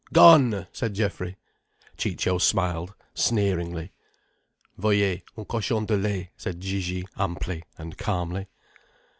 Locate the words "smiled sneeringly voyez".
2.39-5.21